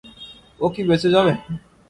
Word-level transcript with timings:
ও 0.59 0.65
কী 0.73 0.81
বেঁচে 0.89 1.09
যাবে? 1.15 1.33